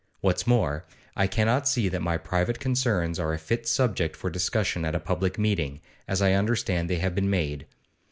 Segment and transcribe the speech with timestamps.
[0.21, 4.83] What's more, I cannot see that my private concerns are a fit subject for discussion
[4.83, 7.67] at a public meeting, as I understand they have been made.